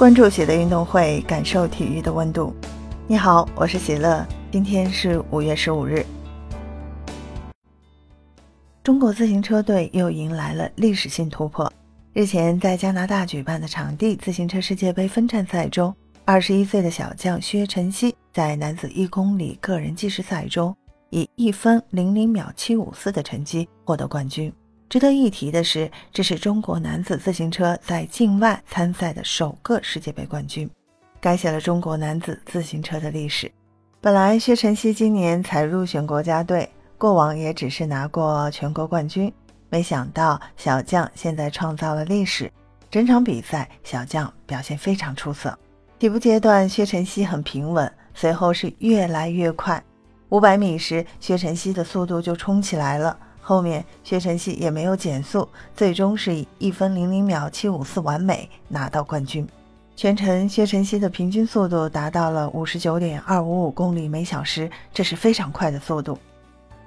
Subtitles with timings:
[0.00, 2.54] 关注喜乐运动会，感受体育的温度。
[3.06, 6.02] 你好，我是喜乐，今天是五月十五日。
[8.82, 11.70] 中国自行车队又迎来了历史性突破。
[12.14, 20.74] 日前，在加拿大举办的场地自行车世界杯分站赛中，二十一岁的小将薛晨曦在男子一公里个人计时赛中，
[21.10, 24.50] 以一分零零秒七五四的成绩获得冠军。
[24.90, 30.68] 值得一提的是，这是中国男子自行车在境外参赛的首个世界杯冠军，
[31.20, 33.48] 改写了中国男子自行车的历史。
[34.00, 39.32] 本来薛晨曦今年才入选国家队，过往也只是拿过全国冠军，
[39.68, 42.50] 没想到小将现在创造了历史。
[42.90, 45.56] 整场比赛，小将表现非常出色。
[46.00, 49.80] 起步阶段，薛晨曦很平稳，随后是越来越快。
[50.30, 53.16] 五百米时，薛晨曦的速度就冲起来了。
[53.40, 59.46] 后面薛晨曦也没有减速，最终是以一分零零秒七五四完美拿到冠军。
[59.96, 66.18] 全程薛晨曦的平均速度达到了五十九点二五五公里每小时，这是非常快的速度。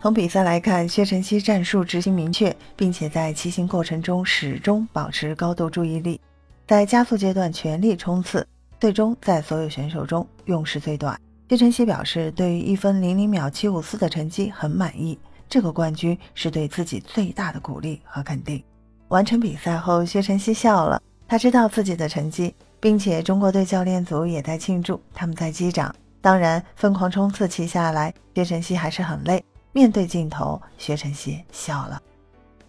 [0.00, 6.20] 从比赛来看，薛晨曦战术执行明确，并且在骑行过程中始终保持高度注意力，
[6.66, 8.46] 在加速阶段全力冲刺，
[8.80, 11.16] 最终在所有选手中用时最短。
[11.48, 15.18] 薛晨曦表示，对于一分零零秒七五四的成绩很满意。
[15.52, 18.64] 这个冠军是对自己最大的鼓励和肯定。
[19.08, 25.94] 完成比赛后，薛晨曦笑了，他知道自己的成绩，并且中国队教练组也在庆祝，他们在击掌。
[26.22, 29.44] 当然，疯狂冲刺骑下来，薛晨曦还是很累。
[29.72, 32.00] 面对镜头，薛晨曦笑了。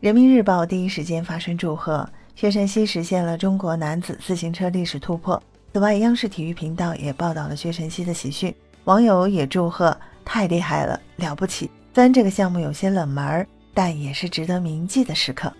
[0.00, 5.42] 人民日报第一时间发声祝贺薛晨曦实现了中国男子自行车历史突破。
[5.72, 8.54] 此外，央视体育频道也报道了薛晨曦的喜讯，
[8.84, 11.70] 网友也祝贺：太厉害了，了不起！
[11.96, 15.50] 虽然这个项目有些冷门，但也是值得铭记的时刻。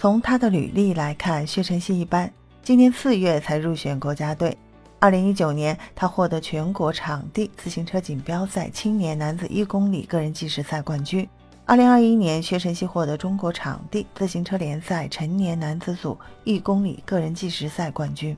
[0.00, 2.28] 从他的履历来看，薛晨曦一般。
[2.60, 4.58] 今年四月才入选国家队。
[4.98, 11.24] 二零一九年，他获得全国场地自行车锦标赛青年男子一公里个人计时赛冠军。
[11.64, 18.36] 二零二一年，薛晨曦获得中国场地自行车联赛成年男子组一公里个人计时赛冠军。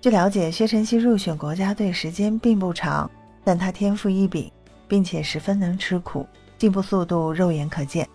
[0.00, 3.10] 据了解，薛晨曦入选国家队时间并不长，
[3.42, 4.48] 但他天赋异禀，
[4.86, 6.24] 并且十分能吃苦。
[6.58, 8.06] 进步速度肉眼可见。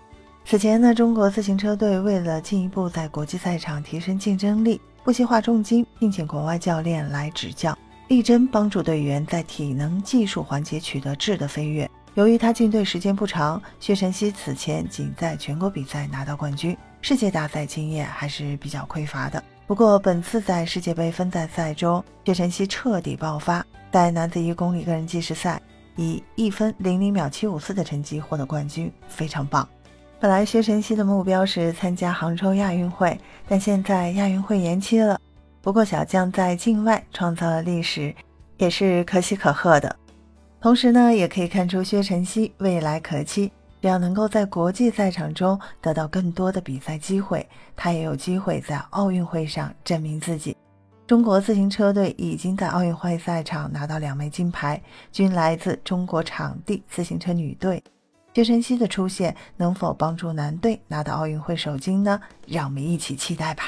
[0.46, 7.78] 此前呢，中国自行车队为了进一步在国际赛场提升竞争力，不惜花重金聘请国外教练来指教，
[8.10, 11.90] 力争帮助队员在体能技术环节取得质的飞跃。
[12.16, 19.42] 由于他进队时间不长，薛晨曦此前仅在全国比赛拿到冠军，世界大赛经验还是比较匮乏的。
[19.66, 25.60] 不过本次在世界杯分站赛中，薛晨曦彻底爆发，在男子一公里个人计时赛。
[25.96, 29.68] 以一分零零秒七五四的成绩获得冠军，非常棒。
[30.20, 35.20] 本来薛晨曦的目标是参加杭州亚运会，但现在亚运会延期了。
[35.62, 38.14] 不过小将在境外创造了历史，
[38.58, 39.96] 也是可喜可贺的。
[40.62, 43.52] 同时呢，也可以看出薛晨曦未来可期。
[43.82, 47.46] 只要能够在国际赛场中得到更多的比赛机会，
[47.76, 50.56] 他也有机会在奥运会上证明自己。
[51.06, 54.82] 中国自行车队已经在奥运会赛场拿到两枚金牌，
[55.12, 57.84] 均来自中国场地自行车女队。
[58.34, 62.20] 薛晨曦的出现能否帮助男队拿到奥运会首金呢？
[62.48, 63.66] 让我们一起期待吧。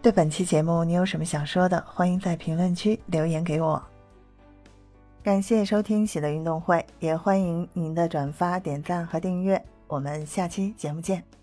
[0.00, 1.80] 对本期节目你有什么想说的？
[1.86, 3.80] 欢迎在评论区留言给我。
[5.22, 9.62] 感谢收听喜乐运动会，也欢迎您的转发、点赞和订阅。
[9.86, 11.41] 我们下期节目见。